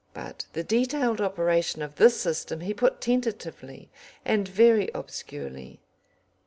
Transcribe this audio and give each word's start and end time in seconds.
But 0.15 0.45
the 0.53 0.63
detailed 0.63 1.21
operation 1.21 1.83
of 1.83 1.97
this 1.97 2.19
system 2.19 2.61
he 2.61 2.73
put 2.73 3.01
tentatively 3.01 3.91
and 4.25 4.47
very 4.47 4.89
obscurely. 4.95 5.79